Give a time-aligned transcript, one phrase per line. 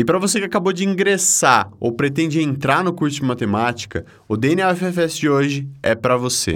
[0.00, 4.34] E para você que acabou de ingressar ou pretende entrar no curso de matemática, o
[4.34, 6.54] DNA UFFS de hoje é para você.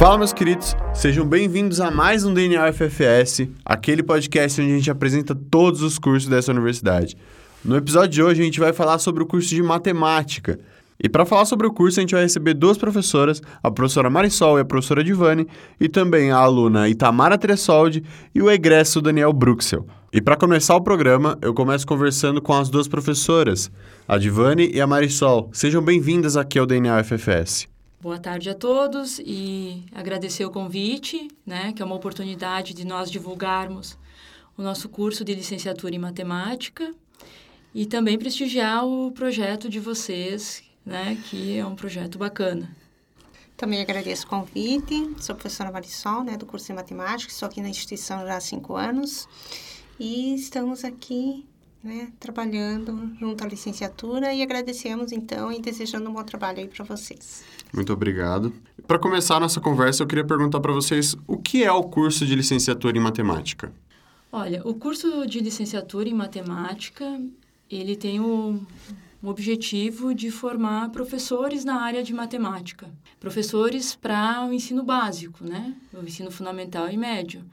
[0.00, 4.90] Fala, meus queridos, sejam bem-vindos a mais um DNA UFFS, aquele podcast onde a gente
[4.90, 7.16] apresenta todos os cursos dessa universidade.
[7.64, 10.58] No episódio de hoje, a gente vai falar sobre o curso de matemática.
[11.02, 14.58] E para falar sobre o curso, a gente vai receber duas professoras, a professora Marisol
[14.58, 15.48] e a professora Divani,
[15.80, 19.84] e também a aluna Itamara Tressoldi e o egresso Daniel Bruxel.
[20.12, 23.68] E para começar o programa, eu começo conversando com as duas professoras,
[24.06, 25.50] a Divani e a Marisol.
[25.52, 27.66] Sejam bem-vindas aqui ao DNA UFFS.
[28.00, 33.10] Boa tarde a todos e agradecer o convite, né, que é uma oportunidade de nós
[33.10, 33.98] divulgarmos
[34.56, 36.92] o nosso curso de licenciatura em matemática
[37.74, 42.68] e também prestigiar o projeto de vocês, né, que é um projeto bacana.
[43.56, 45.14] Também agradeço o convite.
[45.20, 47.32] Sou professora Marisol, né, do curso de matemática.
[47.32, 49.28] Estou aqui na instituição já há cinco anos
[50.00, 51.44] e estamos aqui
[51.82, 56.84] né, trabalhando junto à licenciatura e agradecemos então e desejando um bom trabalho aí para
[56.84, 57.44] vocês.
[57.72, 58.52] Muito obrigado.
[58.86, 62.26] Para começar a nossa conversa, eu queria perguntar para vocês o que é o curso
[62.26, 63.72] de licenciatura em matemática?
[64.30, 67.20] Olha, o curso de licenciatura em matemática,
[67.70, 68.60] ele tem o,
[69.22, 72.90] o objetivo de formar professores na área de matemática.
[73.20, 75.76] Professores para o ensino básico, né?
[75.94, 77.44] O ensino fundamental e médio.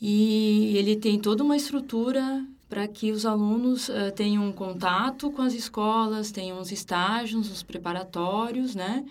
[0.00, 5.52] E ele tem toda uma estrutura para que os alunos uh, tenham contato com as
[5.52, 9.04] escolas, tenham os estágios, os preparatórios, né?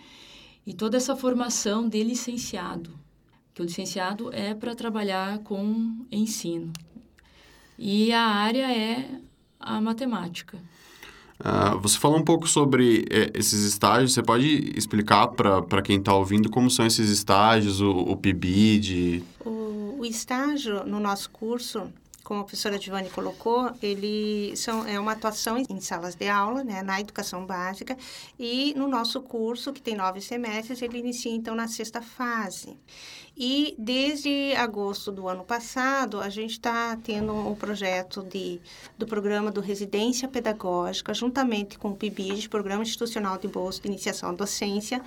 [0.65, 2.91] E toda essa formação de licenciado,
[3.53, 6.73] que o licenciado é para trabalhar com ensino.
[7.77, 9.21] E a área é
[9.59, 10.57] a matemática.
[11.41, 14.13] Uh, você falou um pouco sobre eh, esses estágios.
[14.13, 19.23] Você pode explicar para quem está ouvindo como são esses estágios, o, o PIBID?
[19.43, 21.91] O, o estágio no nosso curso
[22.31, 26.81] como a professora Giovanni colocou, ele são, é uma atuação em salas de aula, né,
[26.81, 27.97] na educação básica,
[28.39, 32.77] e no nosso curso, que tem nove semestres, ele inicia então na sexta fase.
[33.35, 38.61] E desde agosto do ano passado, a gente está tendo um projeto de,
[38.97, 44.29] do programa do Residência Pedagógica, juntamente com o PIBID, Programa Institucional de Bolsa de Iniciação
[44.29, 45.01] à Docência,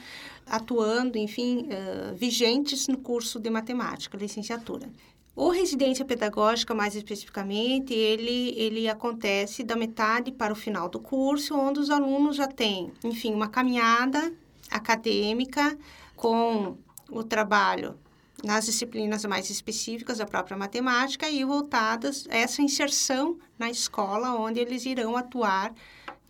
[0.44, 4.90] atuando, enfim, uh, vigentes no curso de matemática, licenciatura.
[5.36, 11.56] O residência pedagógica, mais especificamente, ele, ele acontece da metade para o final do curso,
[11.58, 14.32] onde os alunos já têm, enfim, uma caminhada
[14.70, 15.76] acadêmica
[16.14, 16.76] com
[17.10, 17.98] o trabalho
[18.44, 24.60] nas disciplinas mais específicas da própria matemática e voltadas a essa inserção na escola, onde
[24.60, 25.74] eles irão atuar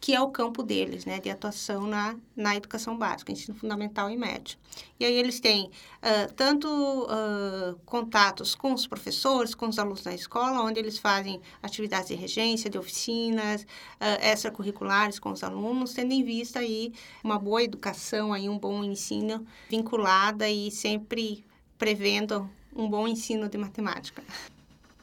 [0.05, 4.19] que é o campo deles, né, de atuação na, na educação básica, ensino fundamental e
[4.19, 4.59] médio.
[5.01, 10.13] E aí eles têm uh, tanto uh, contatos com os professores, com os alunos na
[10.13, 16.13] escola, onde eles fazem atividades de regência, de oficinas, uh, extracurriculares com os alunos, tendo
[16.13, 16.93] em vista aí
[17.25, 21.43] uma boa educação, aí um bom ensino vinculada e sempre
[21.79, 24.23] prevendo um bom ensino de matemática.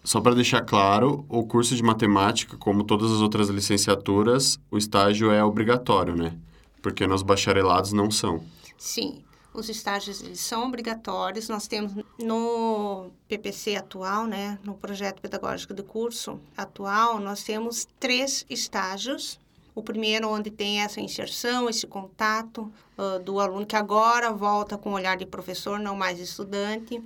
[0.03, 5.31] Só para deixar claro, o curso de matemática, como todas as outras licenciaturas, o estágio
[5.31, 6.33] é obrigatório, né?
[6.81, 8.43] Porque nos bacharelados não são.
[8.77, 9.21] Sim,
[9.53, 11.47] os estágios são obrigatórios.
[11.49, 18.45] Nós temos no PPC atual, né, no projeto pedagógico do curso atual, nós temos três
[18.49, 19.39] estágios.
[19.73, 24.89] O primeiro, onde tem essa inserção, esse contato uh, do aluno que agora volta com
[24.89, 27.01] o olhar de professor, não mais estudante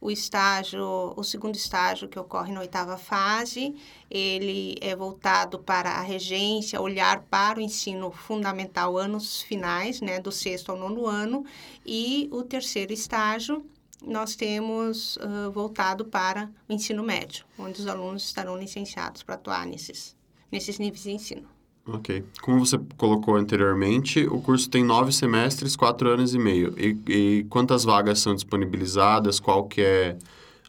[0.00, 3.74] o estágio, o segundo estágio que ocorre na oitava fase,
[4.10, 10.30] ele é voltado para a regência, olhar para o ensino fundamental anos finais, né, do
[10.30, 11.44] sexto ao nono ano,
[11.84, 13.64] e o terceiro estágio
[14.02, 19.66] nós temos uh, voltado para o ensino médio, onde os alunos estarão licenciados para atuar
[19.66, 20.14] nesses,
[20.52, 21.55] nesses níveis de ensino.
[21.88, 22.24] Ok.
[22.42, 26.74] Como você colocou anteriormente, o curso tem nove semestres, quatro anos e meio.
[26.76, 29.38] E, e quantas vagas são disponibilizadas?
[29.38, 30.18] Qual que é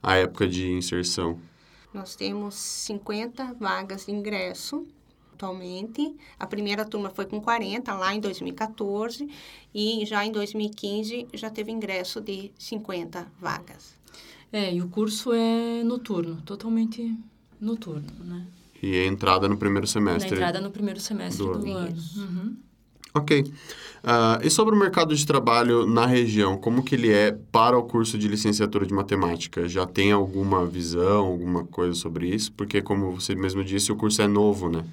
[0.01, 1.39] a época de inserção?
[1.91, 4.85] Nós temos 50 vagas de ingresso
[5.33, 6.15] atualmente.
[6.39, 9.27] A primeira turma foi com 40 lá em 2014
[9.73, 13.97] e já em 2015 já teve ingresso de 50 vagas.
[14.51, 17.15] É, e o curso é noturno, totalmente
[17.59, 18.45] noturno, né?
[18.81, 20.31] E a entrada no primeiro semestre.
[20.31, 21.97] Na entrada no primeiro semestre do, do ano.
[22.15, 22.57] Uhum.
[23.13, 23.41] Ok.
[23.41, 27.83] Uh, e sobre o mercado de trabalho na região, como que ele é para o
[27.83, 29.67] curso de licenciatura de matemática?
[29.67, 32.51] Já tem alguma visão, alguma coisa sobre isso?
[32.53, 34.85] Porque, como você mesmo disse, o curso é novo, né?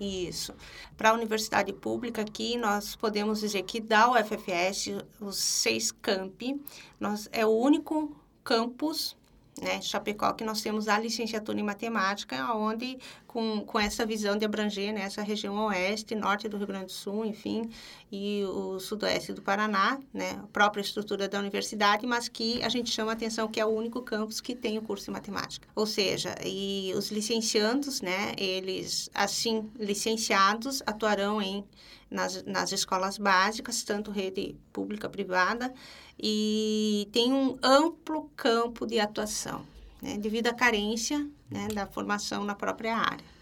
[0.00, 0.52] Isso.
[0.96, 6.60] Para a universidade pública aqui, nós podemos dizer que da UFFS, os seis campi,
[6.98, 9.16] nós, é o único campus
[9.62, 14.44] né, Chapecó, que nós temos a licenciatura em matemática, onde, com, com essa visão de
[14.44, 17.70] abranger né, essa região oeste, norte do Rio Grande do Sul, enfim,
[18.10, 22.90] e o sudoeste do Paraná, né, a própria estrutura da universidade, mas que a gente
[22.90, 25.68] chama a atenção que é o único campus que tem o curso de matemática.
[25.74, 31.64] Ou seja, e os licenciandos, né, eles, assim, licenciados, atuarão em
[32.10, 35.72] nas, nas escolas básicas, tanto rede pública privada,
[36.18, 39.64] e tem um amplo campo de atuação,
[40.00, 43.37] né, devido à carência né, da formação na própria área.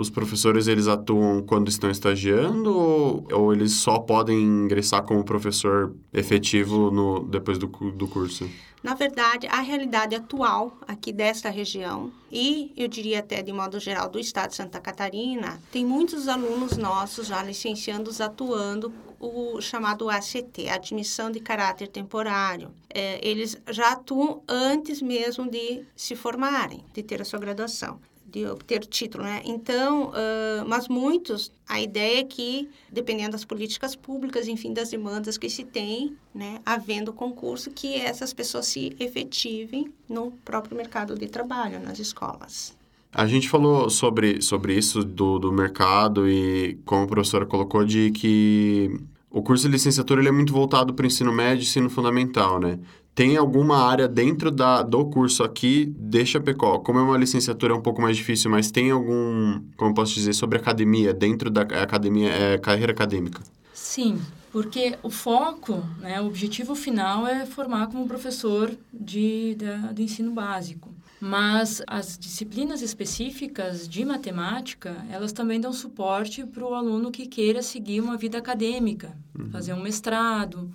[0.00, 5.94] Os professores, eles atuam quando estão estagiando ou, ou eles só podem ingressar como professor
[6.10, 8.48] efetivo no, depois do, do curso?
[8.82, 14.08] Na verdade, a realidade atual aqui desta região e eu diria até de modo geral
[14.08, 20.68] do estado de Santa Catarina, tem muitos alunos nossos já licenciandos atuando o chamado ACT,
[20.70, 22.72] Admissão de Caráter Temporário.
[22.88, 28.00] É, eles já atuam antes mesmo de se formarem, de ter a sua graduação
[28.30, 29.42] de obter título, né?
[29.44, 35.36] Então, uh, mas muitos, a ideia é que, dependendo das políticas públicas, enfim, das demandas
[35.36, 41.26] que se tem, né, havendo concurso, que essas pessoas se efetivem no próprio mercado de
[41.26, 42.78] trabalho, nas escolas.
[43.12, 48.10] A gente falou sobre, sobre isso do, do mercado e, como a professora colocou, de
[48.12, 51.90] que o curso de licenciatura ele é muito voltado para o ensino médio e ensino
[51.90, 52.78] fundamental, né?
[53.14, 56.78] tem alguma área dentro da, do curso aqui de Chapecó?
[56.78, 60.32] Como é uma licenciatura é um pouco mais difícil, mas tem algum, como posso dizer,
[60.32, 63.42] sobre academia, dentro da academia, é, carreira acadêmica?
[63.74, 64.18] Sim,
[64.52, 70.32] porque o foco, né, o objetivo final é formar como professor de, de, de ensino
[70.32, 70.88] básico.
[71.20, 77.62] Mas as disciplinas específicas de matemática, elas também dão suporte para o aluno que queira
[77.62, 79.50] seguir uma vida acadêmica, uhum.
[79.50, 80.72] fazer um mestrado,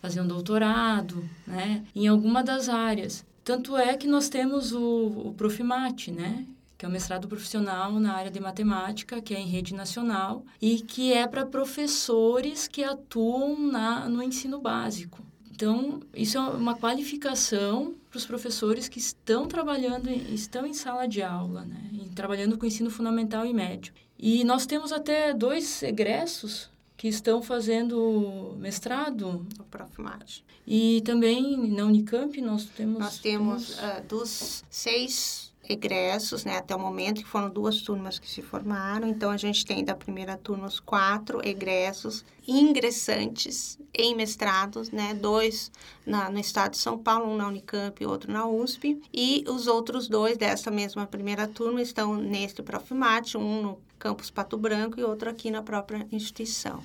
[0.00, 3.24] fazer um doutorado, né, em alguma das áreas.
[3.42, 6.44] Tanto é que nós temos o, o Profimate, né,
[6.76, 10.80] que é o mestrado profissional na área de matemática, que é em rede nacional e
[10.80, 15.22] que é para professores que atuam na, no ensino básico.
[15.56, 21.22] Então, isso é uma qualificação para os professores que estão trabalhando, estão em sala de
[21.22, 21.90] aula, né?
[22.14, 23.94] trabalhando com ensino fundamental e médio.
[24.18, 29.46] E nós temos até dois egressos que estão fazendo mestrado.
[29.58, 30.44] O Profmat.
[30.66, 32.98] E também na Unicamp nós temos...
[32.98, 33.98] Nós temos, temos...
[33.98, 39.08] Uh, dos seis egressos, né, até o momento, que foram duas turmas que se formaram.
[39.08, 45.70] Então, a gente tem da primeira turma os quatro egressos ingressantes em mestrados, né, dois
[46.04, 49.00] na, no estado de São Paulo, um na Unicamp e outro na USP.
[49.12, 54.56] E os outros dois dessa mesma primeira turma estão neste Profimat, um no campus Pato
[54.56, 56.82] Branco e outro aqui na própria instituição.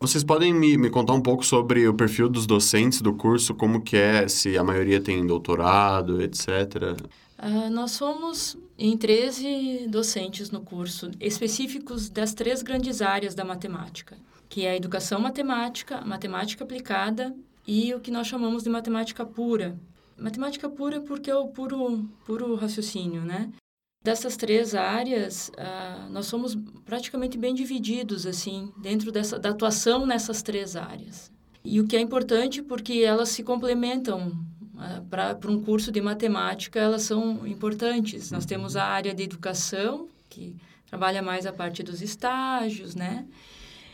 [0.00, 3.80] Vocês podem me, me contar um pouco sobre o perfil dos docentes do curso, como
[3.80, 6.94] que é, se a maioria tem doutorado, etc.?
[7.46, 14.16] Ah, nós somos em 13 docentes no curso, específicos das três grandes áreas da matemática,
[14.48, 17.36] que é a educação matemática, a matemática aplicada
[17.66, 19.78] e o que nós chamamos de matemática pura.
[20.16, 23.52] Matemática pura porque é o puro, puro raciocínio, né?
[24.02, 26.56] Dessas três áreas, uh, nós somos
[26.86, 31.30] praticamente bem divididos, assim, dentro dessa, da atuação nessas três áreas.
[31.62, 34.32] E o que é importante porque elas se complementam.
[34.74, 38.30] Uh, Para um curso de matemática, elas são importantes.
[38.30, 40.56] Nós temos a área de educação, que
[40.86, 43.24] trabalha mais a parte dos estágios, né?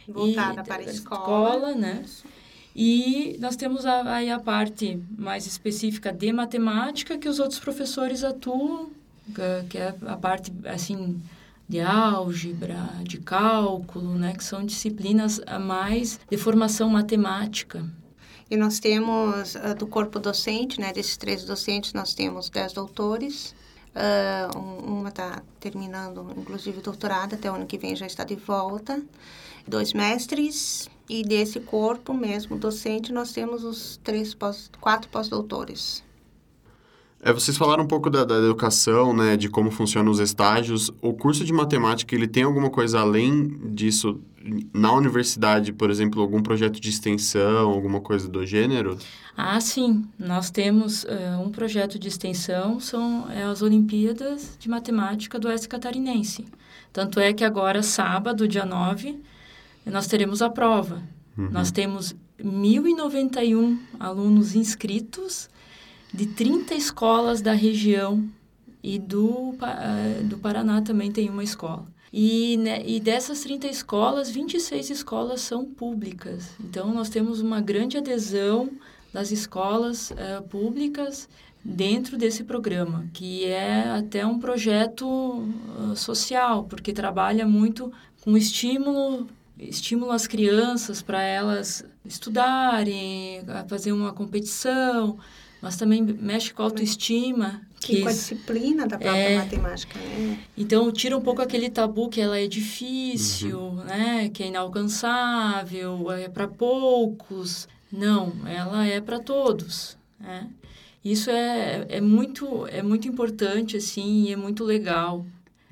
[0.08, 1.70] Voltada e, para a escola.
[1.70, 2.04] escola né?
[2.74, 8.24] E nós temos aí a, a parte mais específica de matemática, que os outros professores
[8.24, 8.90] atuam
[9.68, 11.20] que é a parte assim
[11.68, 17.84] de álgebra, de cálculo, né, que são disciplinas a mais de formação matemática.
[18.50, 23.54] E nós temos uh, do corpo docente, né, desses três docentes, nós temos dez doutores.
[23.94, 29.00] Uh, uma está terminando, inclusive, doutorado, até o ano que vem já está de volta.
[29.66, 36.02] Dois mestres, e desse corpo mesmo docente, nós temos os três pós, quatro pós-doutores.
[37.22, 40.90] É, vocês falaram um pouco da, da, educação, né, de como funcionam os estágios.
[41.02, 44.20] O curso de matemática, ele tem alguma coisa além disso
[44.72, 48.98] na universidade, por exemplo, algum projeto de extensão, alguma coisa do gênero?
[49.36, 50.04] Ah, sim.
[50.18, 55.68] Nós temos uh, um projeto de extensão, são é, as Olimpíadas de Matemática do Oeste
[55.68, 56.46] Catarinense.
[56.92, 59.20] Tanto é que agora, sábado, dia 9,
[59.86, 61.02] nós teremos a prova.
[61.36, 61.50] Uhum.
[61.50, 65.48] Nós temos 1.091 alunos inscritos
[66.12, 68.28] de 30 escolas da região
[68.82, 71.84] e do, uh, do Paraná também tem uma escola.
[72.12, 76.50] E, né, e dessas 30 escolas, 26 escolas são públicas.
[76.58, 78.68] Então, nós temos uma grande adesão
[79.12, 81.28] das escolas uh, públicas
[81.64, 89.28] dentro desse programa, que é até um projeto uh, social, porque trabalha muito com estímulo,
[89.58, 95.18] estímulo às crianças para elas estudarem, fazer uma competição,
[95.60, 97.62] mas também mexe com a autoestima.
[97.80, 100.38] Que e com a disciplina da própria é, matemática, né?
[100.56, 103.84] Então, tira um pouco aquele tabu que ela é difícil, uhum.
[103.84, 104.28] né?
[104.28, 107.66] Que é inalcançável, é para poucos.
[107.90, 110.48] Não, ela é para todos, né?
[111.04, 115.24] Isso é, é, muito, é muito importante, assim, e é muito legal.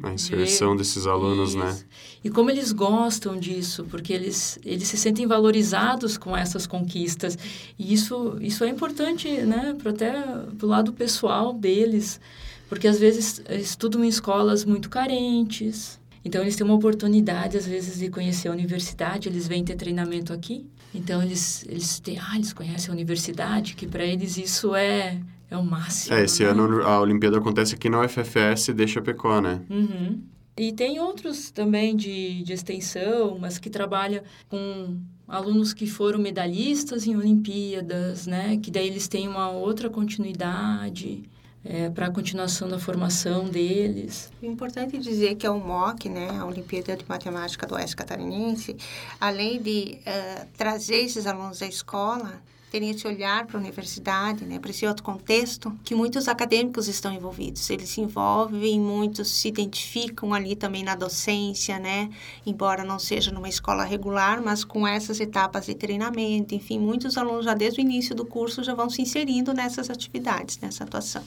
[0.02, 1.70] A inserção ver, desses alunos, né?
[1.70, 1.80] isso.
[1.80, 1.88] né?
[2.22, 7.36] E como eles gostam disso, porque eles, eles se sentem valorizados com essas conquistas.
[7.78, 9.76] E isso, isso é importante, né?
[9.80, 10.12] Para até
[10.52, 12.20] do lado pessoal deles,
[12.68, 15.98] porque às vezes estudam em escolas muito carentes.
[16.24, 20.32] Então, eles têm uma oportunidade, às vezes, de conhecer a universidade, eles vêm ter treinamento
[20.32, 20.66] aqui.
[20.94, 25.56] Então, eles, eles, têm, ah, eles conhecem a universidade, que para eles isso é, é
[25.56, 26.16] o máximo.
[26.16, 26.50] É, esse né?
[26.50, 29.60] ano a Olimpíada acontece aqui na UFFS e Chapecó, né?
[29.68, 30.20] Uhum.
[30.56, 37.06] E tem outros também de, de extensão, mas que trabalham com alunos que foram medalhistas
[37.06, 38.58] em Olimpíadas, né?
[38.60, 41.22] Que daí eles têm uma outra continuidade
[41.64, 44.32] é, para a continuação da formação deles.
[44.42, 48.76] É importante dizer que a UMOC, né, a Olimpíada de Matemática do Oeste Catarinense,
[49.20, 54.58] além de uh, trazer esses alunos da escola, terem esse olhar para a universidade, né,
[54.58, 57.68] para esse outro contexto, que muitos acadêmicos estão envolvidos.
[57.70, 62.10] Eles se envolvem, muitos se identificam ali também na docência, né,
[62.44, 67.44] embora não seja numa escola regular, mas com essas etapas de treinamento, enfim, muitos alunos
[67.44, 71.22] já desde o início do curso já vão se inserindo nessas atividades, nessa atuação.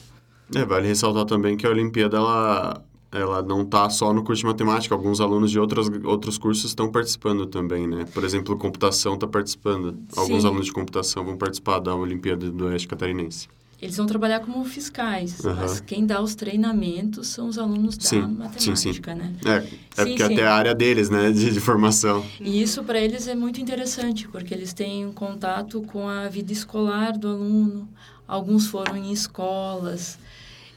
[0.54, 4.46] É, vale ressaltar também que a Olimpíada, ela, ela não está só no curso de
[4.46, 8.06] matemática, alguns alunos de outros, outros cursos estão participando também, né?
[8.12, 9.92] Por exemplo, computação está participando.
[10.08, 10.20] Sim.
[10.20, 13.48] Alguns alunos de computação vão participar da Olimpíada do Oeste Catarinense.
[13.82, 15.56] Eles vão trabalhar como fiscais, uhum.
[15.56, 19.00] mas quem dá os treinamentos são os alunos da sim, matemática, sim, sim.
[19.08, 19.34] né?
[19.44, 20.32] É, é porque sim.
[20.32, 22.24] até a área deles, né, de, de formação.
[22.40, 26.52] E isso para eles é muito interessante, porque eles têm um contato com a vida
[26.52, 27.88] escolar do aluno.
[28.26, 30.16] Alguns foram em escolas,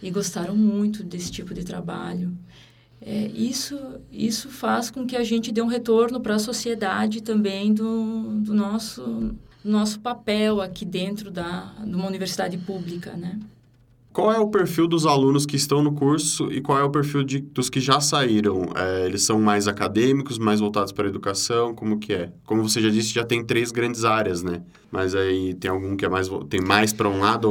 [0.02, 2.32] e gostaram muito desse tipo de trabalho.
[3.02, 3.78] É, isso,
[4.12, 8.54] isso faz com que a gente dê um retorno para a sociedade também do, do
[8.54, 13.40] nosso, nosso papel aqui dentro da, de uma universidade pública, né?
[14.16, 17.22] Qual é o perfil dos alunos que estão no curso e qual é o perfil
[17.22, 18.70] de, dos que já saíram?
[18.74, 21.76] É, eles são mais acadêmicos, mais voltados para a educação?
[21.76, 22.32] Como que é?
[22.46, 24.64] Como você já disse, já tem três grandes áreas, né?
[24.96, 27.50] Mas aí tem algum que é mais tem mais para um lado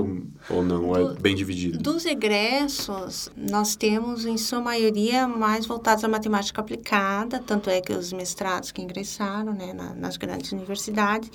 [0.48, 0.86] ou, ou não?
[0.86, 1.76] Ou é bem dividido?
[1.78, 7.92] Dos egressos, nós temos em sua maioria mais voltados à matemática aplicada, tanto é que
[7.92, 11.30] os mestrados que ingressaram, né, na, nas grandes universidades,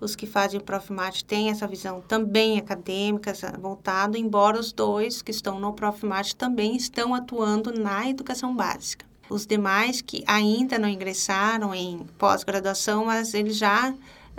[0.00, 5.30] os que fazem o Profmat têm essa visão também acadêmica, voltado, embora os dois que
[5.30, 9.06] estão no Profmat também estão atuando na educação básica.
[9.30, 13.94] Os demais que ainda não ingressaram em pós-graduação, mas eles já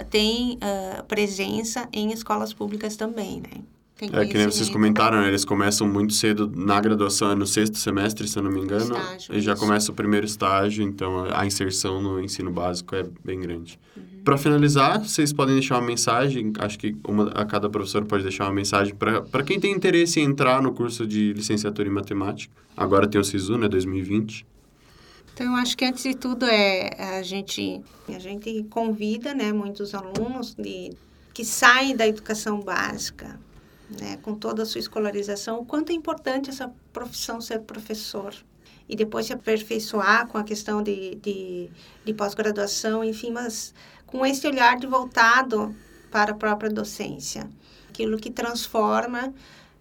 [0.10, 3.64] têm uh, presença em escolas públicas também, né?
[4.12, 5.28] É que nem vocês comentaram, né?
[5.28, 8.98] eles começam muito cedo na graduação, é no sexto semestre, se eu não me engano,
[8.98, 13.40] estágio, e já começa o primeiro estágio, então a inserção no ensino básico é bem
[13.40, 13.80] grande.
[13.96, 14.04] Uhum.
[14.24, 18.46] Para finalizar, vocês podem deixar uma mensagem, acho que uma, a cada professor pode deixar
[18.46, 22.54] uma mensagem para quem tem interesse em entrar no curso de licenciatura em matemática.
[22.76, 24.46] Agora tem o SISU, né, 2020.
[25.34, 29.96] Então, eu acho que antes de tudo é a gente a gente convida, né, muitos
[29.96, 30.96] alunos de
[31.34, 33.40] que saem da educação básica,
[34.00, 38.36] né, com toda a sua escolarização, o quanto é importante essa profissão ser professor.
[38.88, 41.70] E depois se aperfeiçoar com a questão de, de,
[42.06, 43.74] de pós-graduação, enfim, mas
[44.06, 45.74] com esse olhar de voltado
[46.12, 47.50] para a própria docência,
[47.90, 49.34] aquilo que transforma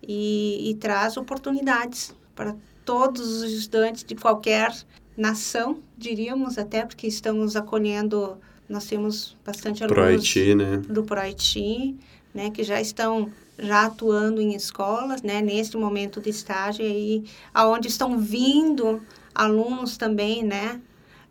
[0.03, 4.73] e, e traz oportunidades para todos os estudantes de qualquer
[5.17, 8.39] nação, diríamos até, porque estamos acolhendo,
[8.69, 10.79] nós temos bastante alunos Haiti, né?
[10.89, 11.97] do Proiti,
[12.35, 17.89] né, que já estão já atuando em escolas, né, neste momento de estágio aí, aonde
[17.89, 19.03] estão vindo
[19.35, 20.81] alunos também, né,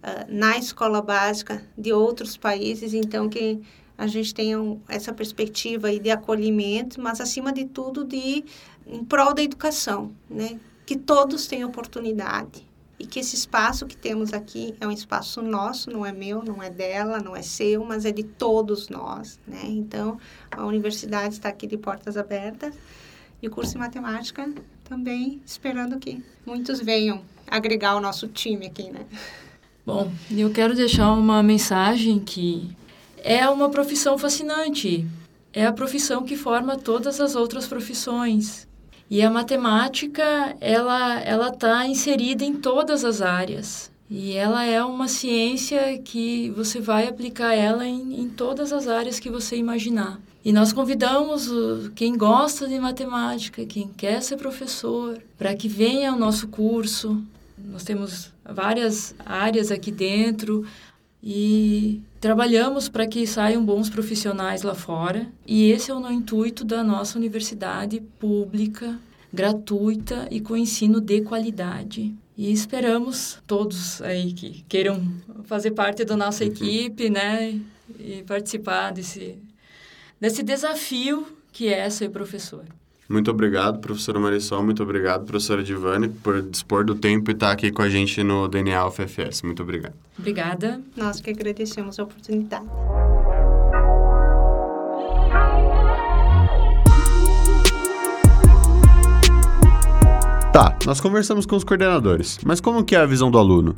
[0.04, 3.60] uh, na escola básica de outros países, então que
[3.98, 4.58] a gente tenha
[4.88, 8.44] essa perspectiva aí de acolhimento, mas acima de tudo de
[8.88, 12.66] em prol da educação, né, que todos tenham oportunidade,
[13.02, 16.62] e que esse espaço que temos aqui é um espaço nosso, não é meu, não
[16.62, 19.62] é dela, não é seu, mas é de todos nós, né?
[19.64, 20.20] Então,
[20.52, 22.76] a universidade está aqui de portas abertas
[23.42, 24.48] e o curso de matemática
[24.84, 29.04] também esperando que muitos venham agregar o nosso time aqui, né?
[29.84, 32.70] Bom, eu quero deixar uma mensagem que
[33.18, 35.08] é uma profissão fascinante.
[35.52, 38.68] É a profissão que forma todas as outras profissões.
[39.12, 43.92] E a matemática, ela ela está inserida em todas as áreas.
[44.10, 49.20] E ela é uma ciência que você vai aplicar ela em, em todas as áreas
[49.20, 50.18] que você imaginar.
[50.46, 56.12] E nós convidamos o, quem gosta de matemática, quem quer ser professor, para que venha
[56.12, 57.22] ao nosso curso.
[57.58, 60.66] Nós temos várias áreas aqui dentro
[61.22, 65.28] e trabalhamos para que saiam bons profissionais lá fora.
[65.46, 68.98] E esse é o intuito da nossa universidade pública,
[69.34, 72.16] gratuita e com ensino de qualidade.
[72.38, 75.04] E esperamos todos aí que queiram
[75.46, 76.52] fazer parte da nossa uhum.
[76.52, 77.60] equipe, né,
[78.00, 79.38] e participar desse
[80.20, 82.64] desse desafio que é ser professor.
[83.12, 84.64] Muito obrigado, professora Marisol.
[84.64, 88.48] Muito obrigado, professora Divane, por dispor do tempo e estar aqui com a gente no
[88.48, 89.42] DNA UFFS.
[89.42, 89.94] Muito obrigado.
[90.18, 90.82] Obrigada.
[90.96, 92.66] Nós que agradecemos a oportunidade.
[100.54, 103.76] Tá, nós conversamos com os coordenadores, mas como que é a visão do aluno?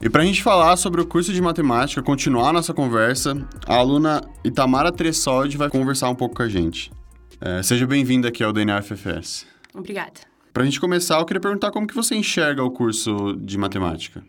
[0.00, 3.34] E para a gente falar sobre o curso de matemática, continuar nossa conversa,
[3.66, 6.90] a aluna Itamara Tressoldi vai conversar um pouco com a gente.
[7.40, 9.46] É, seja bem-vinda aqui ao DNA FFS.
[9.74, 10.20] Obrigada.
[10.52, 14.24] Para a gente começar, eu queria perguntar como que você enxerga o curso de matemática.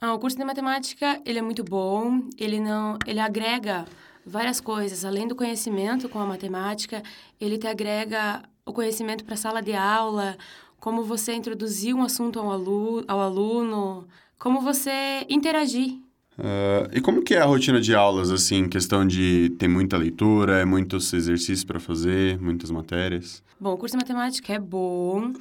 [0.00, 2.22] Ah, o curso de matemática ele é muito bom.
[2.38, 3.84] Ele não, ele agrega
[4.24, 5.04] várias coisas.
[5.04, 7.02] Além do conhecimento com a matemática,
[7.38, 10.36] ele te agrega o conhecimento para a sala de aula,
[10.80, 15.98] como você introduzir um assunto ao, alu ao aluno, como você interagir
[16.38, 20.60] Uh, e como que é a rotina de aulas, assim, questão de ter muita leitura,
[20.60, 23.42] é muitos exercícios para fazer, muitas matérias?
[23.58, 25.32] Bom, o curso de matemática é bom,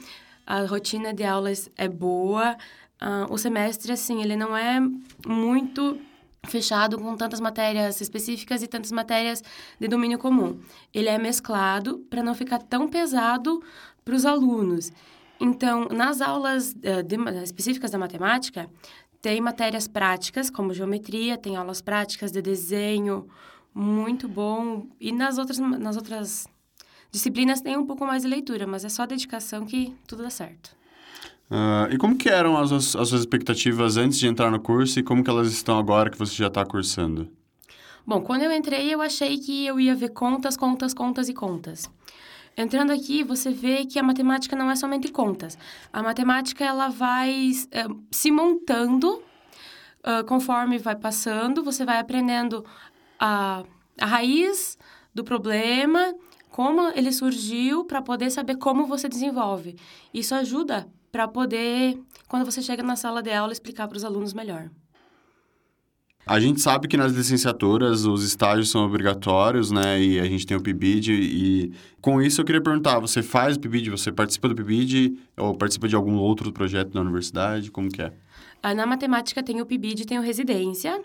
[0.45, 2.57] a rotina de aulas é boa,
[2.99, 4.79] uh, o semestre, assim, ele não é
[5.27, 5.99] muito
[6.47, 9.43] fechado com tantas matérias específicas e tantas matérias
[9.79, 10.59] de domínio comum.
[10.91, 13.61] Ele é mesclado para não ficar tão pesado
[14.03, 14.91] para os alunos.
[15.39, 18.69] Então, nas aulas uh, de, específicas da matemática,
[19.21, 23.27] tem matérias práticas, como geometria, tem aulas práticas de desenho,
[23.73, 24.87] muito bom.
[24.99, 26.47] E nas outras, nas outras
[27.11, 30.75] disciplinas tem um pouco mais de leitura, mas é só dedicação que tudo dá certo.
[31.49, 35.03] Uh, e como que eram as, as suas expectativas antes de entrar no curso e
[35.03, 37.29] como que elas estão agora que você já está cursando?
[38.05, 41.89] Bom, quando eu entrei, eu achei que eu ia ver contas, contas, contas e contas.
[42.57, 45.55] Entrando aqui, você vê que a matemática não é somente contas.
[45.93, 49.21] A matemática ela vai uh, se montando
[49.99, 52.65] uh, conforme vai passando, você vai aprendendo
[53.19, 53.63] a,
[53.99, 54.75] a raiz
[55.13, 56.15] do problema,
[56.49, 59.75] como ele surgiu, para poder saber como você desenvolve.
[60.11, 64.33] Isso ajuda para poder, quando você chega na sala de aula, explicar para os alunos
[64.33, 64.71] melhor.
[66.27, 70.01] A gente sabe que nas licenciaturas os estágios são obrigatórios, né?
[70.01, 73.59] E a gente tem o PIBID e com isso eu queria perguntar, você faz o
[73.61, 77.71] PIBID, você participa do PIBID ou participa de algum outro projeto na universidade?
[77.71, 78.11] Como que é?
[78.61, 81.01] Ah, na matemática tem o PIBID, tem o residência.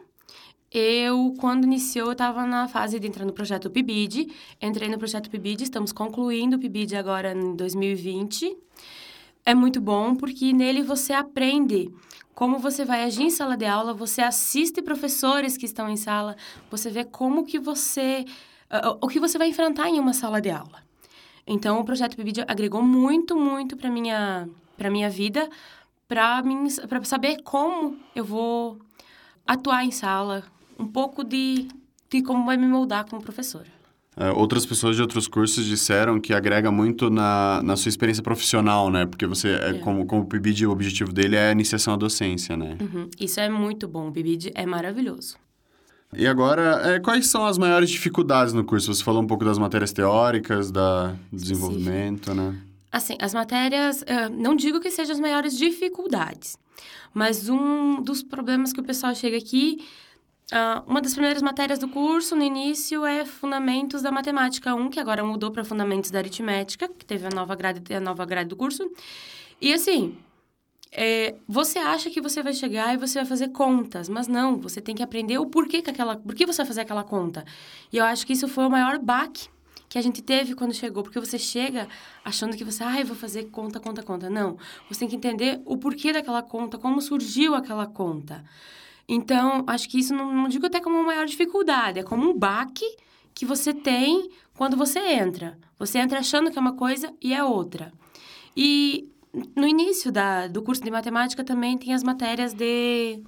[0.73, 4.27] Eu, quando iniciou, eu estava na fase de entrar no projeto PIBID.
[4.61, 8.57] Entrei no projeto PIBID, estamos concluindo o PIBID agora em 2020.
[9.45, 11.91] É muito bom porque nele você aprende
[12.35, 16.37] como você vai agir em sala de aula, você assiste professores que estão em sala,
[16.71, 18.25] você vê como que você...
[18.71, 20.83] Uh, o que você vai enfrentar em uma sala de aula.
[21.47, 25.49] Então, o projeto PIBID agregou muito, muito para minha para minha vida,
[26.09, 26.43] para
[26.89, 28.79] para saber como eu vou
[29.47, 30.45] atuar em sala,
[30.79, 31.69] um pouco de,
[32.09, 33.72] de como vai me moldar como professora.
[34.15, 38.91] É, outras pessoas de outros cursos disseram que agrega muito na, na sua experiência profissional,
[38.91, 39.07] né?
[39.07, 39.73] Porque você, é, é.
[39.75, 42.77] Como, como o PIBID, o objetivo dele é a iniciação à docência, né?
[42.81, 43.09] Uhum.
[43.19, 44.09] Isso é muito bom.
[44.09, 45.37] O PIBID é maravilhoso.
[46.15, 48.93] E agora, é, quais são as maiores dificuldades no curso?
[48.93, 52.55] Você falou um pouco das matérias teóricas, da desenvolvimento, né?
[52.93, 56.59] Assim, as matérias, uh, não digo que sejam as maiores dificuldades,
[57.15, 59.79] mas um dos problemas que o pessoal chega aqui
[60.53, 65.01] Uh, uma das primeiras matérias do curso, no início, é Fundamentos da Matemática 1, que
[65.01, 68.57] agora mudou para Fundamentos da Aritmética, que teve a nova grade, a nova grade do
[68.57, 68.87] curso.
[69.59, 70.15] E assim,
[70.93, 74.79] é, você acha que você vai chegar e você vai fazer contas, mas não, você
[74.79, 77.47] tem que aprender o porquê que aquela, por que você vai fazer aquela conta.
[77.91, 79.49] E eu acho que isso foi o maior baque
[79.89, 81.89] que a gente teve quando chegou, porque você chega
[82.23, 84.29] achando que você, ah, eu vou fazer conta, conta, conta.
[84.29, 88.45] Não, você tem que entender o porquê daquela conta, como surgiu aquela conta.
[89.09, 92.39] Então, acho que isso não, não digo até como uma maior dificuldade, é como um
[92.39, 92.85] baque
[93.35, 95.59] que você tem quando você entra.
[95.79, 97.93] Você entra achando que é uma coisa e é outra.
[98.57, 99.09] E
[99.57, 103.23] no início da, do curso de matemática também tem as matérias de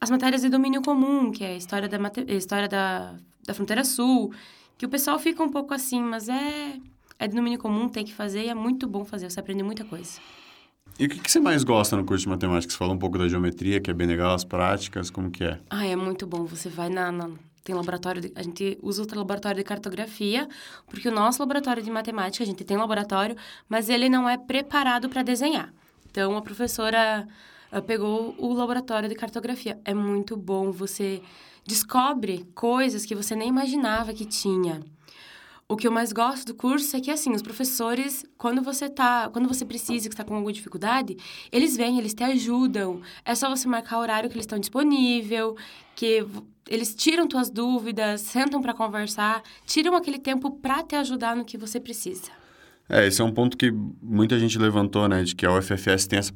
[0.00, 1.98] as matérias de domínio comum, que é a história da
[2.28, 4.34] história da, da fronteira sul,
[4.76, 6.78] que o pessoal fica um pouco assim, mas é
[7.18, 9.84] é de domínio comum, tem que fazer e é muito bom fazer, você aprende muita
[9.84, 10.20] coisa.
[10.98, 12.72] E o que, que você mais gosta no curso de matemática?
[12.72, 15.58] Você falou um pouco da geometria, que é bem legal, as práticas, como que é?
[15.68, 16.44] Ah, é muito bom.
[16.44, 17.30] Você vai na, na
[17.64, 20.46] tem laboratório, de, a gente usa o laboratório de cartografia,
[20.86, 23.34] porque o nosso laboratório de matemática, a gente tem laboratório,
[23.68, 25.72] mas ele não é preparado para desenhar.
[26.10, 27.26] Então, a professora
[27.72, 29.80] uh, pegou o laboratório de cartografia.
[29.84, 31.22] É muito bom, você
[31.66, 34.82] descobre coisas que você nem imaginava que tinha.
[35.66, 39.30] O que eu mais gosto do curso é que, assim, os professores, quando você tá,
[39.32, 41.16] quando você precisa, que está com alguma dificuldade,
[41.50, 43.00] eles vêm, eles te ajudam.
[43.24, 45.56] É só você marcar o horário que eles estão disponível,
[45.96, 46.26] que
[46.68, 51.56] eles tiram tuas dúvidas, sentam para conversar, tiram aquele tempo para te ajudar no que
[51.56, 52.43] você precisa.
[52.88, 53.70] É, esse é um ponto que
[54.02, 55.22] muita gente levantou, né?
[55.22, 56.32] De que a UFFS tem essa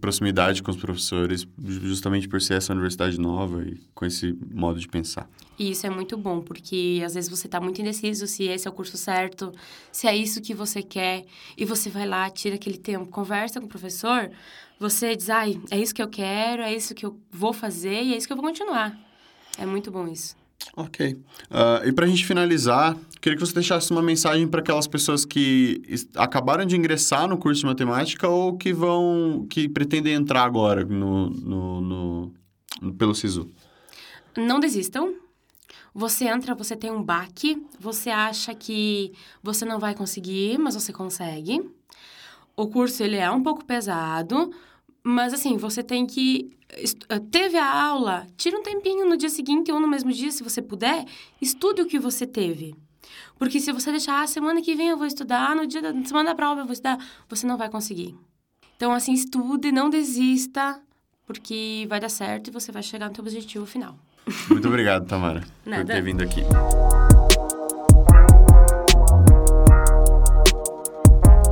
[0.00, 4.88] proximidade com os professores, justamente por ser essa universidade nova e com esse modo de
[4.88, 5.28] pensar.
[5.56, 8.70] E isso é muito bom, porque às vezes você está muito indeciso se esse é
[8.70, 9.52] o curso certo,
[9.92, 11.24] se é isso que você quer,
[11.56, 14.28] e você vai lá, tira aquele tempo, conversa com o professor,
[14.80, 18.12] você diz, ai, é isso que eu quero, é isso que eu vou fazer e
[18.12, 18.98] é isso que eu vou continuar.
[19.56, 20.41] É muito bom isso.
[20.76, 21.12] Ok.
[21.50, 25.24] Uh, e para a gente finalizar, queria que você deixasse uma mensagem para aquelas pessoas
[25.24, 25.82] que
[26.16, 31.28] acabaram de ingressar no curso de matemática ou que vão, que pretendem entrar agora no,
[31.30, 32.34] no, no,
[32.80, 33.48] no pelo SISU.
[34.36, 35.14] Não desistam.
[35.94, 40.90] Você entra, você tem um baque, você acha que você não vai conseguir, mas você
[40.90, 41.70] consegue.
[42.56, 44.50] O curso ele é um pouco pesado,
[45.02, 46.56] mas assim, você tem que
[47.08, 50.42] eh, teve a aula, tira um tempinho no dia seguinte ou no mesmo dia, se
[50.42, 51.04] você puder,
[51.40, 52.74] estude o que você teve.
[53.38, 56.30] Porque se você deixar, ah, semana que vem eu vou estudar, no dia da semana
[56.30, 58.14] da prova eu vou estudar, você não vai conseguir.
[58.76, 60.80] Então, assim, estude, não desista,
[61.26, 63.96] porque vai dar certo e você vai chegar no seu objetivo final.
[64.48, 65.84] Muito obrigado, Tamara, Nada.
[65.84, 66.42] por ter vindo aqui.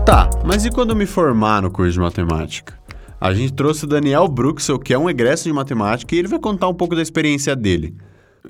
[0.07, 2.80] Tá, mas e quando eu me formar no curso de matemática?
[3.21, 6.39] A gente trouxe o Daniel Bruxel, que é um egresso de matemática, e ele vai
[6.39, 7.95] contar um pouco da experiência dele.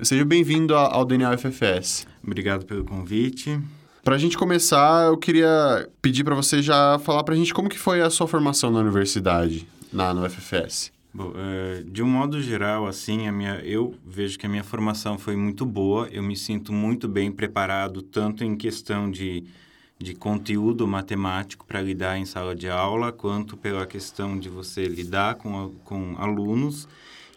[0.01, 2.07] Seja bem-vindo ao Daniel FFS.
[2.25, 3.59] Obrigado pelo convite.
[4.01, 7.67] Para a gente começar, eu queria pedir para você já falar para a gente como
[7.67, 10.93] que foi a sua formação na universidade, na no FFS.
[11.13, 15.17] Bom, é, de um modo geral, assim, a minha, eu vejo que a minha formação
[15.17, 16.07] foi muito boa.
[16.09, 19.43] Eu me sinto muito bem preparado, tanto em questão de
[20.01, 25.35] de conteúdo matemático para lidar em sala de aula, quanto pela questão de você lidar
[25.35, 26.87] com, com alunos.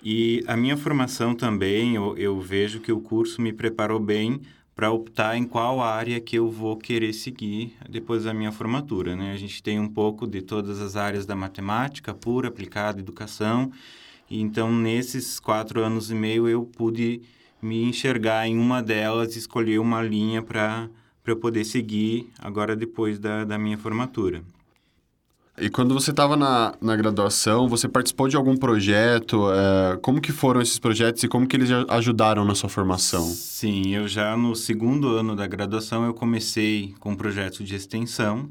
[0.03, 4.41] E a minha formação também, eu, eu vejo que o curso me preparou bem
[4.75, 9.15] para optar em qual área que eu vou querer seguir depois da minha formatura.
[9.15, 9.33] Né?
[9.33, 13.71] A gente tem um pouco de todas as áreas da matemática, pura, aplicada, educação.
[14.29, 17.23] E então, nesses quatro anos e meio, eu pude
[17.63, 20.89] me enxergar em uma delas e escolher uma linha para
[21.25, 24.43] para eu poder seguir agora depois da, da minha formatura.
[25.57, 29.51] E quando você estava na, na graduação, você participou de algum projeto?
[29.53, 33.23] É, como que foram esses projetos e como que eles ajudaram na sua formação?
[33.23, 38.51] Sim, eu já no segundo ano da graduação eu comecei com um projeto de extensão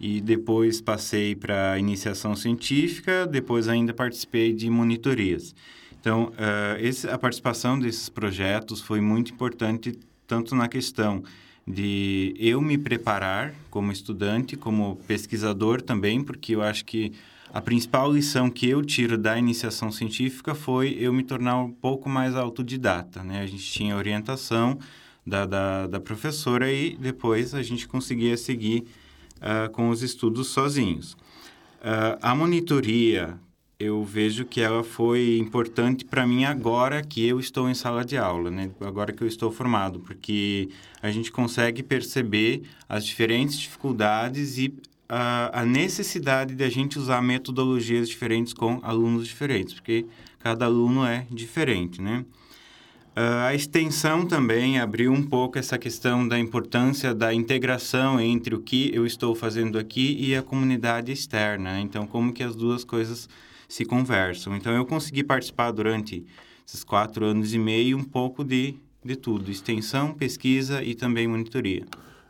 [0.00, 5.54] e depois passei para iniciação científica, depois ainda participei de monitorias.
[6.00, 9.96] Então, uh, esse, a participação desses projetos foi muito importante
[10.26, 11.22] tanto na questão
[11.66, 17.12] de eu me preparar como estudante, como pesquisador também, porque eu acho que
[17.52, 22.08] a principal lição que eu tiro da iniciação científica foi eu me tornar um pouco
[22.08, 23.42] mais autodidata, né?
[23.42, 24.78] A gente tinha orientação
[25.26, 28.84] da, da, da professora e depois a gente conseguia seguir
[29.36, 31.12] uh, com os estudos sozinhos.
[31.12, 33.38] Uh, a monitoria
[33.82, 38.16] eu vejo que ela foi importante para mim agora que eu estou em sala de
[38.16, 38.70] aula, né?
[38.80, 40.68] Agora que eu estou formado, porque
[41.02, 44.72] a gente consegue perceber as diferentes dificuldades e
[45.08, 50.06] a, a necessidade de a gente usar metodologias diferentes com alunos diferentes, porque
[50.38, 52.24] cada aluno é diferente, né?
[53.14, 58.60] Uh, a extensão também abriu um pouco essa questão da importância da integração entre o
[58.60, 61.74] que eu estou fazendo aqui e a comunidade externa.
[61.74, 61.80] Né?
[61.80, 63.28] Então, como que as duas coisas
[63.72, 64.54] se conversam.
[64.54, 66.26] Então, eu consegui participar durante
[66.68, 71.86] esses quatro anos e meio um pouco de, de tudo, extensão, pesquisa e também monitoria.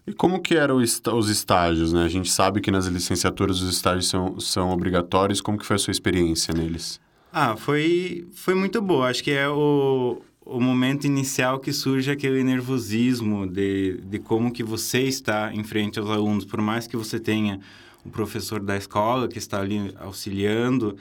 [0.06, 2.04] E como que eram os estágios, né?
[2.04, 5.40] A gente sabe que nas licenciaturas os estágios são, são obrigatórios.
[5.40, 7.00] Como que foi a sua experiência neles?
[7.32, 9.08] Ah, foi, foi muito boa.
[9.08, 14.62] Acho que é o, o momento inicial que surge aquele nervosismo de, de como que
[14.62, 16.44] você está em frente aos alunos.
[16.44, 17.58] Por mais que você tenha
[18.04, 20.96] o professor da escola que está ali auxiliando,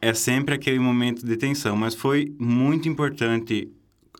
[0.00, 3.70] é sempre aquele momento de tensão, mas foi muito importante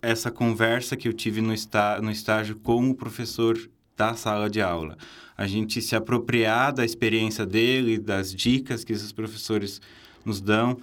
[0.03, 3.59] essa conversa que eu tive no, está, no estágio com o professor
[3.97, 4.97] da sala de aula.
[5.37, 9.81] A gente se apropriar da experiência dele, das dicas que esses professores
[10.25, 10.79] nos dão.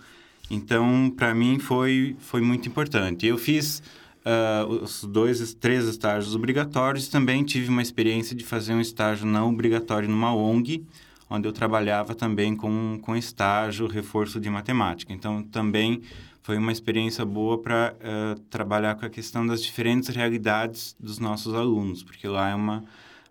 [0.49, 3.25] Então, para mim, foi, foi muito importante.
[3.25, 3.81] Eu fiz
[4.25, 7.07] uh, os dois, três estágios obrigatórios.
[7.07, 10.85] Também tive uma experiência de fazer um estágio não obrigatório numa ONG,
[11.29, 15.13] onde eu trabalhava também com, com estágio, reforço de matemática.
[15.13, 16.01] Então, também
[16.43, 21.53] foi uma experiência boa para uh, trabalhar com a questão das diferentes realidades dos nossos
[21.53, 22.83] alunos, porque lá é uma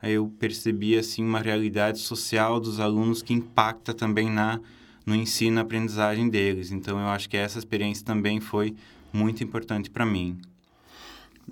[0.02, 4.58] eu percebi assim uma realidade social dos alunos que impacta também na
[5.04, 6.70] no ensino e aprendizagem deles.
[6.70, 8.74] Então eu acho que essa experiência também foi
[9.12, 10.38] muito importante para mim.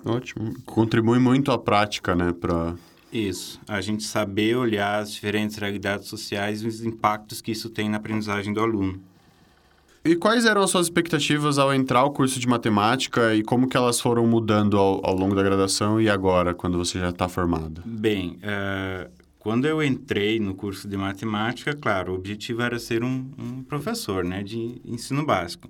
[0.03, 0.53] Ótimo.
[0.65, 2.75] Contribui muito à prática, né, para
[3.11, 7.89] isso, a gente saber olhar as diferentes realidades sociais e os impactos que isso tem
[7.89, 9.01] na aprendizagem do aluno.
[10.03, 13.77] E quais eram as suas expectativas ao entrar o curso de matemática e como que
[13.77, 17.83] elas foram mudando ao, ao longo da graduação e agora, quando você já está formado?
[17.85, 23.31] Bem, uh, quando eu entrei no curso de matemática, claro, o objetivo era ser um,
[23.37, 25.69] um professor né, de ensino básico.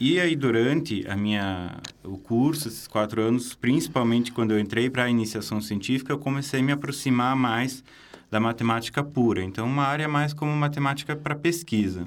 [0.00, 5.04] E aí, durante a minha, o curso, esses quatro anos, principalmente quando eu entrei para
[5.04, 7.82] a iniciação científica, eu comecei a me aproximar mais
[8.30, 9.42] da matemática pura.
[9.42, 12.06] Então, uma área mais como matemática para pesquisa.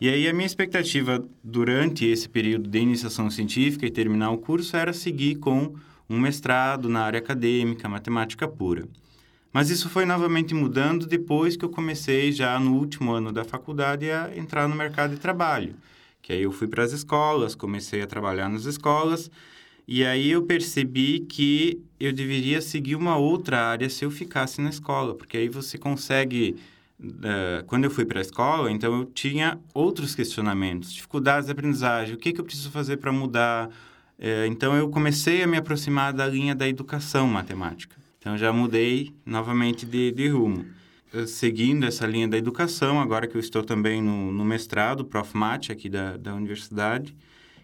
[0.00, 4.76] E aí, a minha expectativa durante esse período de iniciação científica e terminar o curso
[4.76, 5.74] era seguir com
[6.08, 8.86] um mestrado na área acadêmica, matemática pura.
[9.52, 14.10] Mas isso foi novamente mudando depois que eu comecei, já no último ano da faculdade,
[14.10, 15.74] a entrar no mercado de trabalho
[16.26, 19.30] que aí eu fui para as escolas, comecei a trabalhar nas escolas,
[19.86, 24.70] e aí eu percebi que eu deveria seguir uma outra área se eu ficasse na
[24.70, 26.56] escola, porque aí você consegue...
[26.98, 32.16] Uh, quando eu fui para a escola, então eu tinha outros questionamentos, dificuldades de aprendizagem,
[32.16, 33.68] o que, que eu preciso fazer para mudar.
[34.18, 37.94] Uh, então eu comecei a me aproximar da linha da educação matemática.
[38.18, 40.64] Então já mudei novamente de, de rumo.
[41.12, 45.70] Eh, seguindo essa linha da educação, agora que eu estou também no, no mestrado, Profmat,
[45.70, 47.14] aqui da, da universidade.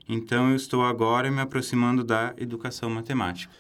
[0.08, 3.52] Então, eu estou agora me aproximando da educação matemática.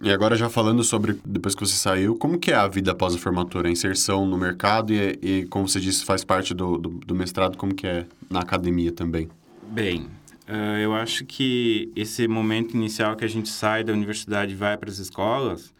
[0.00, 3.14] E agora já falando sobre, depois que você saiu, como que é a vida após
[3.14, 3.68] a formatura?
[3.68, 7.56] A inserção no mercado e, e como você disse, faz parte do, do, do, mestrado,
[7.56, 9.30] como que é na academia também?
[9.70, 10.02] Bem,
[10.48, 14.76] uh, eu acho que esse momento inicial que a gente sai da universidade e vai
[14.76, 15.72] para as escolas,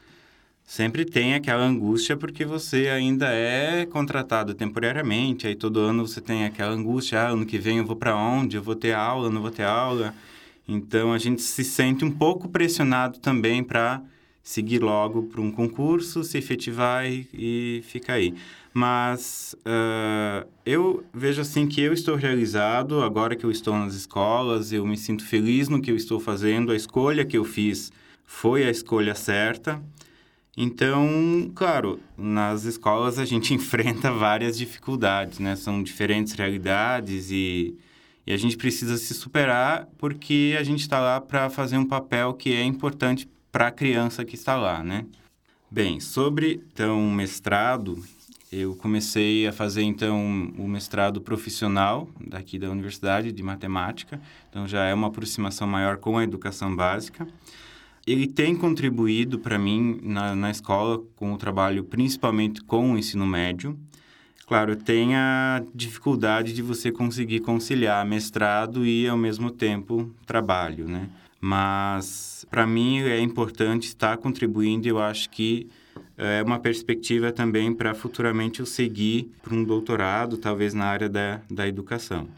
[0.66, 6.44] sempre tem aquela angústia porque você ainda é contratado temporariamente, aí todo ano você tem
[6.44, 8.56] aquela angústia, ah, ano que vem eu vou para onde?
[8.56, 10.12] Eu vou ter aula, não vou ter aula.
[10.68, 14.02] Então a gente se sente um pouco pressionado também para
[14.42, 18.34] seguir logo para um concurso, se efetivar e, e aí.
[18.74, 24.72] Mas uh, eu vejo assim que eu estou realizado agora que eu estou nas escolas,
[24.72, 27.90] eu me sinto feliz no que eu estou fazendo, a escolha que eu fiz
[28.24, 29.82] foi a escolha certa.
[30.56, 35.54] Então, claro, nas escolas a gente enfrenta várias dificuldades, né?
[35.54, 37.76] São diferentes realidades e,
[38.26, 42.32] e a gente precisa se superar porque a gente está lá para fazer um papel
[42.32, 45.04] que é importante para a criança que está lá, né?
[45.70, 48.02] Bem, sobre então mestrado,
[48.50, 54.84] eu comecei a fazer então o mestrado profissional daqui da Universidade de Matemática, então já
[54.84, 57.26] é uma aproximação maior com a educação básica
[58.06, 63.26] ele tem contribuído para mim na, na escola com o trabalho principalmente com o ensino
[63.26, 63.76] médio.
[64.46, 71.08] Claro, tem a dificuldade de você conseguir conciliar mestrado e ao mesmo tempo trabalho, né?
[71.40, 74.86] Mas para mim é importante estar contribuindo.
[74.86, 75.68] Eu acho que
[76.16, 81.40] é uma perspectiva também para futuramente eu seguir para um doutorado, talvez na área da,
[81.50, 82.28] da educação.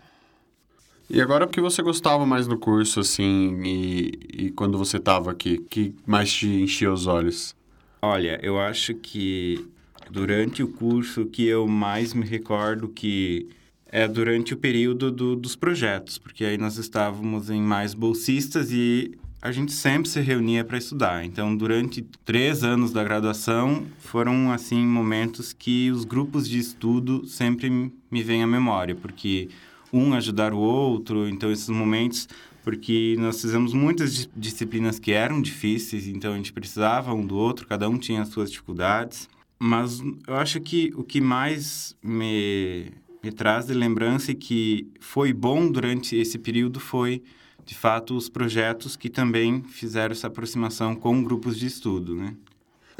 [1.11, 5.31] E agora, o que você gostava mais no curso, assim, e, e quando você estava
[5.31, 5.59] aqui?
[5.71, 7.57] que mais te enchia os olhos?
[8.03, 9.67] Olha, eu acho que
[10.11, 13.49] durante o curso que eu mais me recordo que
[13.91, 19.19] é durante o período do, dos projetos, porque aí nós estávamos em mais bolsistas e
[19.41, 21.25] a gente sempre se reunia para estudar.
[21.25, 27.71] Então, durante três anos da graduação, foram, assim, momentos que os grupos de estudo sempre
[28.11, 29.49] me vêm à memória, porque
[29.93, 31.29] um ajudar o outro.
[31.29, 32.29] Então, esses momentos,
[32.63, 37.67] porque nós fizemos muitas disciplinas que eram difíceis, então a gente precisava um do outro,
[37.67, 39.29] cada um tinha as suas dificuldades.
[39.59, 45.33] Mas eu acho que o que mais me, me traz de lembrança e que foi
[45.33, 47.23] bom durante esse período foi,
[47.67, 52.35] de fato, os projetos que também fizeram essa aproximação com grupos de estudo, né?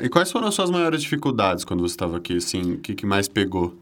[0.01, 3.05] E quais foram as suas maiores dificuldades quando você estava aqui, assim, o que, que
[3.05, 3.77] mais pegou?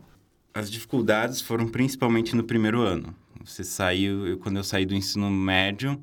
[0.56, 3.14] As dificuldades foram principalmente no primeiro ano.
[3.44, 6.00] Você saiu, eu, quando eu saí do ensino médio,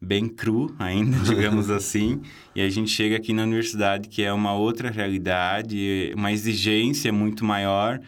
[0.00, 2.22] bem cru ainda, digamos assim,
[2.56, 7.44] e a gente chega aqui na universidade que é uma outra realidade, uma exigência muito
[7.44, 8.00] maior.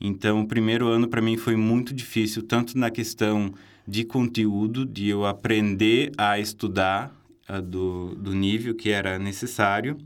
[0.00, 3.54] Então, o primeiro ano para mim foi muito difícil, tanto na questão
[3.86, 7.16] de conteúdo, de eu aprender a estudar
[7.48, 9.96] uh, do, do nível que era necessário,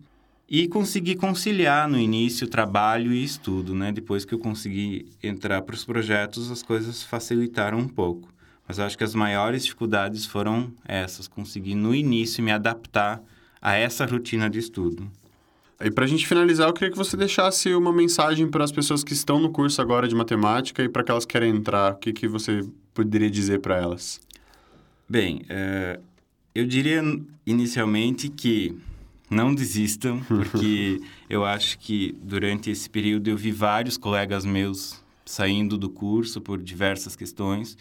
[0.51, 3.93] e consegui conciliar no início trabalho e estudo, né?
[3.93, 8.29] Depois que eu consegui entrar para os projetos, as coisas facilitaram um pouco.
[8.67, 13.23] Mas eu acho que as maiores dificuldades foram essas, conseguir no início me adaptar
[13.63, 15.09] a essa rotina de estudo.
[15.81, 19.05] E para a gente finalizar, eu queria que você deixasse uma mensagem para as pessoas
[19.05, 21.93] que estão no curso agora de matemática e para aquelas que querem entrar.
[21.93, 24.21] O que, que você poderia dizer para elas?
[25.09, 26.03] Bem, uh,
[26.55, 27.03] eu diria
[27.47, 28.77] inicialmente que
[29.31, 35.79] não desistam, porque eu acho que durante esse período eu vi vários colegas meus saindo
[35.79, 37.79] do curso por diversas questões,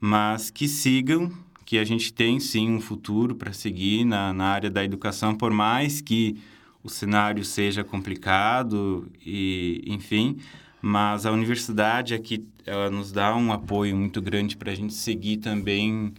[0.00, 1.30] mas que sigam,
[1.64, 5.52] que a gente tem sim um futuro para seguir na, na área da educação, por
[5.52, 6.36] mais que
[6.82, 10.38] o cenário seja complicado e, enfim,
[10.80, 15.36] mas a universidade aqui ela nos dá um apoio muito grande para a gente seguir
[15.36, 16.12] também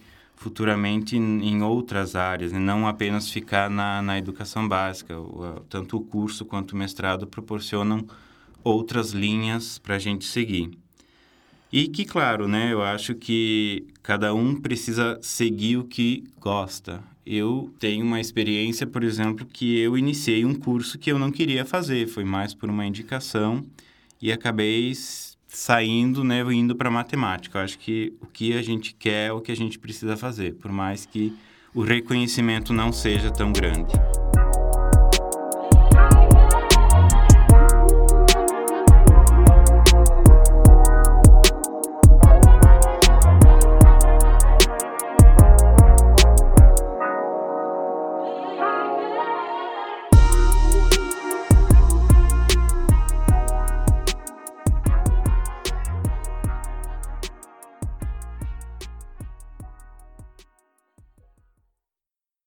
[0.44, 5.16] futuramente em, outras áreas, e não apenas ficar na, na educação básica.
[5.70, 8.06] Tanto o curso quanto o mestrado proporcionam
[8.62, 10.78] outras linhas para a gente seguir.
[11.72, 17.02] E que, claro, né, eu acho que cada um precisa seguir o que gosta.
[17.26, 21.64] Eu tenho uma experiência, por exemplo, que eu iniciei um curso que eu não queria
[21.64, 23.64] fazer, foi mais por uma indicação
[24.22, 24.92] e acabei
[25.54, 27.60] saindo, né, indo para matemática.
[27.60, 30.56] Eu acho que o que a gente quer é o que a gente precisa fazer,
[30.56, 31.34] por mais que
[31.74, 33.94] o reconhecimento não seja tão grande.